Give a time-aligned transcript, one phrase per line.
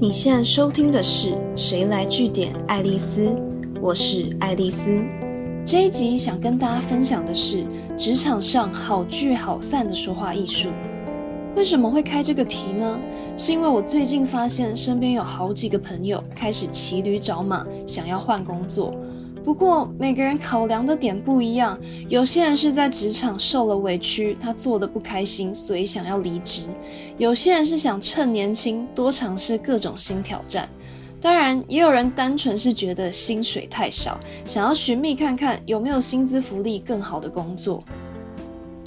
[0.00, 3.22] 你现在收听的是《谁来据点爱丽丝》，
[3.80, 5.02] 我是爱丽丝。
[5.66, 7.64] 这一集想跟大家分享的是
[7.96, 10.68] 职场上好聚好散的说话艺术。
[11.56, 12.96] 为什么会开这个题呢？
[13.36, 18.94] 是因为我最近发现身边有好几个朋友开始骑驴找马，想要换工作。
[19.44, 21.78] 不过每个人考量的点不一样，
[22.08, 26.64] 有些人是在职场受了委屈，他做的不开心，所以想要离职；
[27.16, 30.68] 有些人是想趁年轻多尝试各种新挑战。
[31.20, 37.82] 当然，也有人单纯是觉得薪水太少，想要寻觅看看有没有薪资福利更好的工作。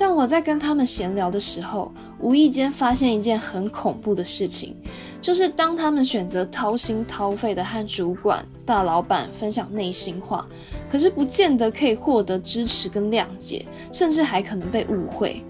[0.01, 4.75] 但我在跟他们闲聊的时候，无意间发现一件很恐怖的事情。
[5.21, 10.47] 就是当他们选择掏心掏肺的和主管、大老板分享内心话，
[10.91, 15.43] 可是不见得可以获得支持跟谅解，甚至还可能被误会。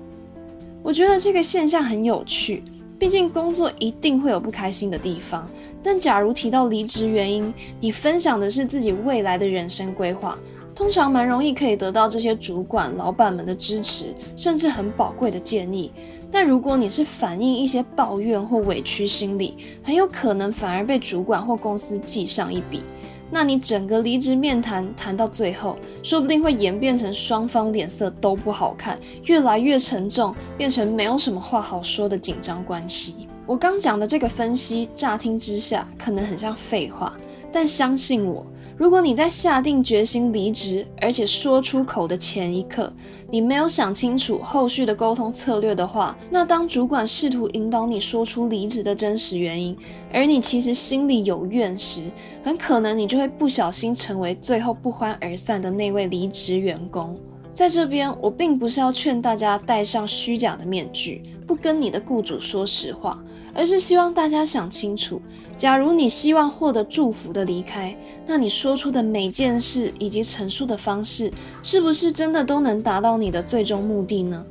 [0.83, 2.61] 我觉得这个现象很有趣，
[2.99, 5.47] 毕竟工作一定会有不开心的地方。
[5.81, 10.37] 但假如提到离职原因，你分享的是自己未来的人生规划，
[10.73, 15.91] 通常蛮容易可以得到这些主管、老板们的支持，甚至很宝贵的建议。
[16.31, 22.81] 但如果你是反映一些抱怨或委屈心理，很有可能反而被主管或公司记上一笔。
[23.29, 33.27] 那你整个离职面谈谈到最后，说不定会演变成双方脸色都不好看，越来越沉重，变成没有什么话好说的紧张关系。
[33.45, 37.13] 我刚讲的这个分析，乍听之下可能很像废话，
[37.51, 38.45] 但相信我。
[38.81, 42.91] 如果你在下定决心离职，而且说出口的前一刻，
[43.29, 49.77] 你没有想清楚后续的沟通策略的话，那当主管试图引导你说出离职的真实原因，
[50.11, 52.01] 而你其实心里有怨时，
[52.43, 57.15] 很可能你就会不小心成为最后不欢而散的那位离职员工。
[57.53, 63.21] 在这边，我并不是要劝大家戴上虚假的面具，不跟你的雇主说实话，
[63.53, 65.21] 而是希望大家想清楚：
[65.57, 67.93] 假如你希望获得祝福的离开，
[68.25, 71.29] 那你说出的每件事以及陈述的方式，
[71.61, 74.45] 是不是真的都能达到你的最终目的呢？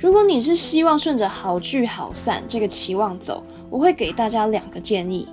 [0.00, 5.28] 如果你是希望顺着好聚好散这个期望走，我会给大家两个建议：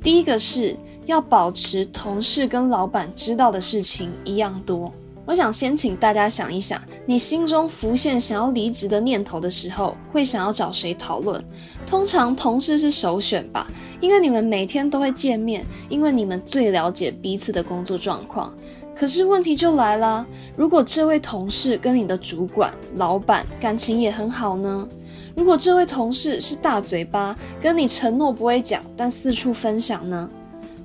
[0.00, 4.92] 第一个是要保持同事跟老板知道的事情一样多。
[5.26, 11.44] 我想先请大家想一想，你心中浮现想要离职的念头的时候，会想要找谁讨论？
[11.84, 13.66] 通常同事是首选吧，
[14.00, 18.54] 因为你们每天都会见面，因为你们最了解彼此的工作状况。
[18.94, 20.24] 可是问题就来了，
[20.56, 24.88] 如果这位同事跟你的主管、老板感情也很好呢？
[25.34, 30.30] 如果这位同事是大嘴巴，跟你承诺不会讲，但四处分享呢？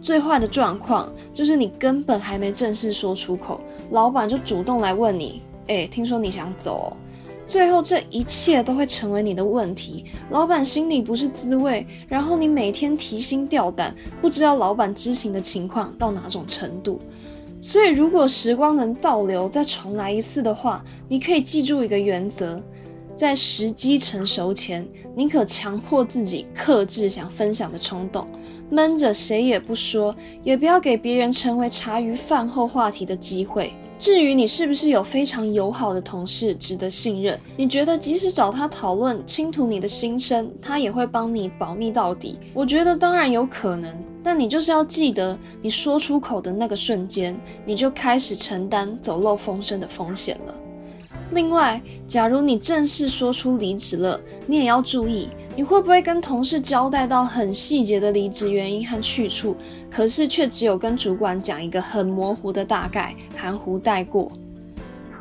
[0.01, 6.97] 最坏的状况就是你根本还没正式说出口，老板就主动来问你：“哎，听说你想走？”
[7.47, 17.00] 最后这一切都会成为你的问题，老板心里不是滋味，然后你每天提心吊胆，不知道老板知情的情况到哪种程度。
[17.59, 22.59] 所以，如果时光能倒流，再重来一次的话，你可以记住一个原则：
[23.18, 28.25] 在时机成熟前，宁可强迫自己克制想分享的冲动。
[28.71, 33.73] 闷着谁也不说，也不要给别人成为茶余饭后话题的机会。
[33.99, 42.39] 至于你是不是有非常友好的同事值得信任，你觉得即使找他讨论倾吐你的心声，他也会帮你保密到底？
[42.53, 43.93] 我觉得当然有可能，
[44.23, 50.55] 但你就是要记得，你说出口的那个瞬间，你就开始承担走漏风声的风险了。
[51.33, 55.29] 另外，假如你正式说出离职了，你也要注意。
[55.53, 59.56] 你会不会跟同事交代到很细节的离职原因和去处，
[59.89, 64.31] 可是却只有跟主管讲一个很模糊的大概，含糊带过？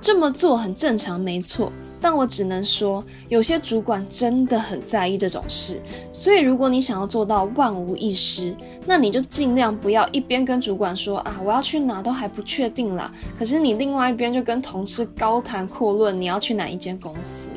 [0.01, 1.73] 这么做很正常，没错。
[2.01, 5.79] 但我只能说，有些主管真的很在意这种事。
[6.13, 17.51] 所以，如果你想要做到万无一失，那你就尽量不要一边跟主管说啊我要去哪都还不确定啦，可是你另外一边就跟同事高谈阔论你要去哪一间公司。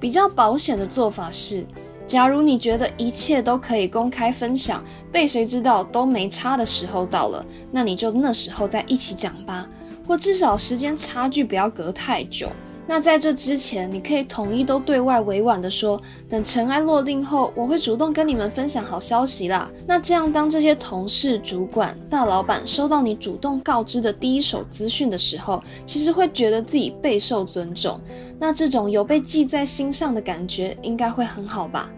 [0.00, 1.66] 比较保险的做法是。
[2.08, 9.68] 假如你觉得一切都可以公开分享，被谁知道都没差的时候到了，那你就那时候再一起讲吧，
[10.06, 12.48] 或至少时间差距不要隔太久。
[12.86, 19.70] 那在这之前，你可以统一都对外委婉的说，等尘埃落定后，我会主动跟你们分享好消息啦。
[19.86, 28.00] 那这样，当这些同事、主管、大老板收到你主动告知的第一手资讯的时候，其实会觉得自己备受尊重。
[28.38, 31.90] 那这种有被记在心上的感觉，应该会很好吧？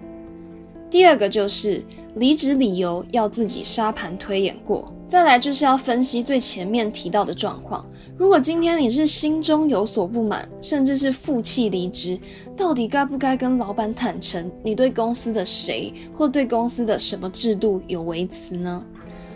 [0.91, 1.83] 第二个就是
[2.17, 4.93] 离职理由要自己沙盘推演过。
[5.07, 7.85] 再来就是要分析最前面提到的状况。
[8.17, 12.17] 如果今天你是心中有所不满，甚至是负气离职，
[12.57, 18.85] 到底该不该跟老板坦诚你对公司的谁或对公司的什么制度有微词呢？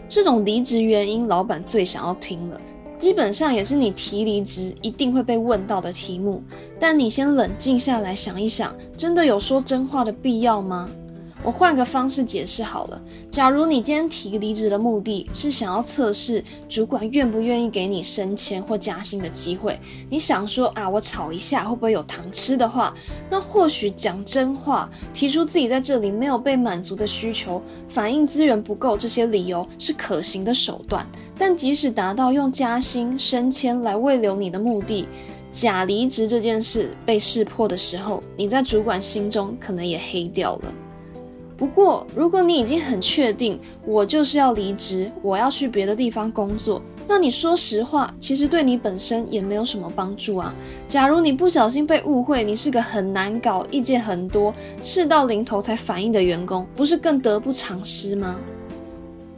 [0.08, 2.60] 这种离职原因，老板最想要听了，
[2.98, 6.40] 基本上也是你提离职一定会被问到的题目。
[6.78, 10.88] 但你先冷静下来想一想，真的有说真话的必要吗？
[11.44, 13.00] 我换个方式解释好了。
[13.30, 22.94] 假如你今天提离职的目的是想要测试主管愿不愿意给你升迁或加薪的机会，你想说啊，我吵一下会不会有糖吃的话，
[23.28, 31.06] 那或许讲真话，提出自己在这里没有被满足的需求，反映资源不够这些理由是可行的手段。
[31.36, 35.06] 但即使达到用加薪升迁来慰留你的目的，
[35.50, 40.72] 假离职这件事被识破的时候，你在主管心中可能也黑掉了。
[41.56, 50.52] 不过，如果你已经很确定我就是要离职，我要去别的地方工作，那你说实话，其实对你本身也没有什么帮助啊。
[50.88, 54.52] 假如你不小心被误会，你是个很难搞、意见很多、
[54.82, 58.34] 事到临头才反应的员工，不是更得不偿失吗？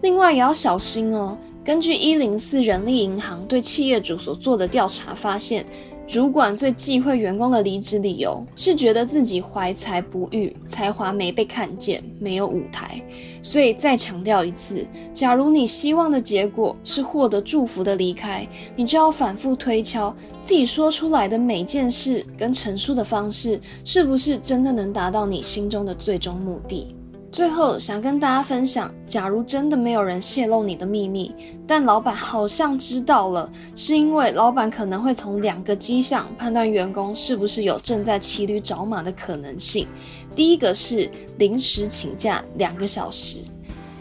[0.00, 1.36] 另外也要小心哦。
[1.62, 5.66] 根据一零四人力银行对企业主所做的调查发现。
[6.06, 13.03] 主管最忌讳员工的离职理由是觉得自己怀才不遇，才华没被看见，没有舞台。
[13.43, 20.14] 所以再强调一次，假如你希望的结果是获得祝福的离开，你就要反复推敲
[20.44, 26.94] 自己说出来的每件事跟陈述的方式，是不是真的能达到你心中的最终目的。
[27.37, 31.35] 最后想跟大家分享，假如真的没有人泄露你的秘密，
[31.67, 39.87] 但老板好像知道了，是因为老板可能会从两个迹象判断员工是不是有正在骑驴找马的可能性。
[40.35, 43.41] 第一个是临时请假两个小时，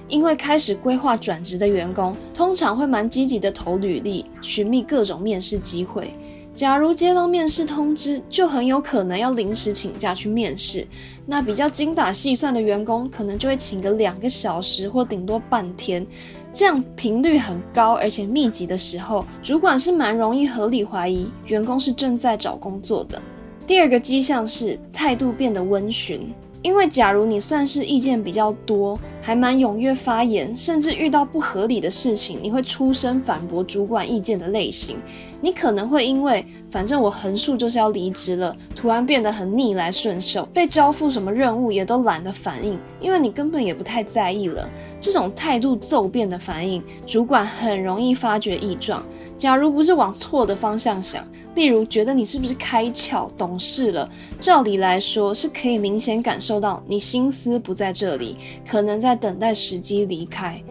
[0.08, 6.16] 因为开始规划转职的员工通常会蛮积极的投履历，寻觅各种面试机会。
[6.56, 10.88] 假如接到面试通知，就很有可能要临时请假去面试。
[11.26, 16.08] 那比较精打细算的员工，可能就会请个两个小时或顶多半天。
[16.54, 23.22] 这样频率很高而且密集的时候，主管是蛮容易合理怀疑员工是正在找工作的。
[23.68, 26.34] 第二个迹象是态度变得温驯。
[26.66, 34.98] 因为假如你算是意见比较多，还蛮踊跃发言，甚至遇到不合理的事情，你会出声反驳主管意见的类型，
[35.40, 44.68] 你可能会因为反正我横竖就是要离职了，突然变得很逆来顺受，被交付什么任务也都懒得反应，因为你根本也不太在意了。
[45.00, 49.04] 这种态度骤变的反应，主管很容易发觉异状。
[49.38, 54.10] 假如不是往错的方向想，例如觉得你是不是开窍懂事了，
[54.40, 58.38] 照理来说是可以明显感受到你心思不在这里，
[58.68, 60.62] 可能在等待时机离开。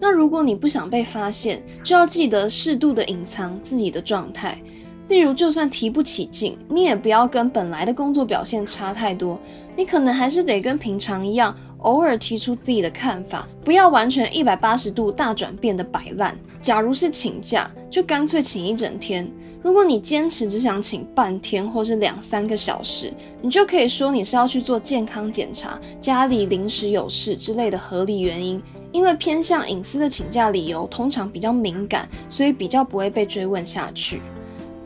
[0.00, 4.60] 那如果你不想被发现，就要记得适度的隐藏自己的状态。
[5.08, 9.38] 例如，就算提不起劲，你也不要跟本来的工作表现差太多，
[9.76, 16.36] 你可能还是得跟平常一样，偶尔提出自己的看法，不要完全一百八十度大转变的摆烂。
[16.60, 19.30] 假如是请假，就干脆请一整天。
[19.62, 28.62] 如果你坚持只想请半天或是两三个小时，你就可以说你是要去做健康检查、家里临时有事之类的合理原因。
[28.92, 34.20] 因为偏向隐私的请假理由通常比较敏感，所以比较不会被追问下去。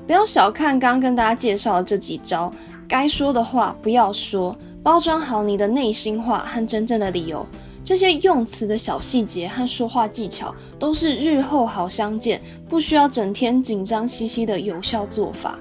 [0.09, 2.51] 不要小看刚刚跟大家介绍的这几招，
[2.89, 7.45] 该说的话不要说，包装好你的内心话和真正的理由。
[7.85, 15.59] 这些用词的小细节和说话技巧，都是日后好相见，不需要整天紧张兮兮的有效做法。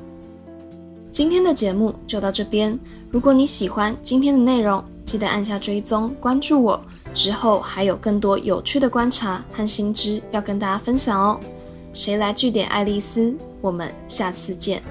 [1.12, 2.80] 今天的节目就到这边，
[3.12, 6.82] 如果你喜欢今天的内容，记得按下追踪关注我，
[7.13, 11.38] 之后还有更多有趣的观察和新知要跟大家分享哦。
[11.94, 13.36] 谁来据点爱丽丝？
[13.62, 14.82] 我们下次见。